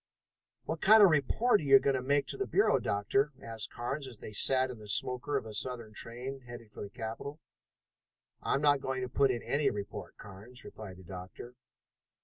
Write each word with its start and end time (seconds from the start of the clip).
"What 0.63 0.81
kind 0.81 1.03
of 1.03 1.09
a 1.09 1.11
report 1.11 1.59
are 1.61 1.63
you 1.63 1.77
going 1.77 1.95
to 1.95 2.01
make 2.01 2.25
to 2.29 2.37
the 2.37 2.47
Bureau, 2.47 2.79
Doctor?" 2.79 3.33
asked 3.39 3.69
Carnes 3.71 4.07
as 4.07 4.17
they 4.17 4.31
sat 4.33 4.71
in 4.71 4.79
the 4.79 4.87
smoker 4.87 5.37
of 5.37 5.45
a 5.45 5.53
southern 5.53 5.93
train, 5.93 6.39
headed 6.39 6.71
for 6.71 6.81
the 6.81 6.89
capital. 6.89 7.39
"I'm 8.41 8.63
not 8.63 8.81
going 8.81 9.03
to 9.03 9.07
put 9.09 9.29
in 9.29 9.43
any 9.43 9.69
report, 9.69 10.17
Carnes," 10.17 10.63
replied 10.63 10.97
the 10.97 11.03
doctor. 11.03 11.53